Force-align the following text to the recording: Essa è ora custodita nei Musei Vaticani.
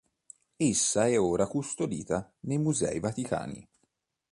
Essa 0.57 1.05
è 1.05 1.19
ora 1.19 1.45
custodita 1.45 2.33
nei 2.47 2.57
Musei 2.57 2.99
Vaticani. 2.99 3.69